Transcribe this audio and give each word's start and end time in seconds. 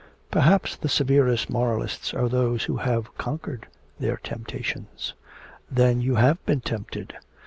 'Perhaps 0.31 0.77
the 0.77 0.89
severest 0.89 1.47
moralists 1.51 2.11
are 2.11 2.27
those 2.27 2.63
who 2.63 2.77
have 2.77 3.15
conquered 3.19 3.67
their 3.99 4.17
temptations.' 4.17 5.13
'Then 5.69 6.01
you 6.01 6.15
have 6.15 6.43
been 6.43 6.59
tempted!' 6.59 7.13